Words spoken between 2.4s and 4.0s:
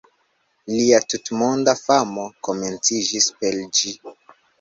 komenciĝis per ĝi.